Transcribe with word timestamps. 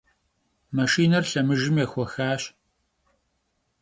Машинэр 0.77 1.23
лъэмыжым 1.29 1.75
ехуэхащ. 1.85 2.41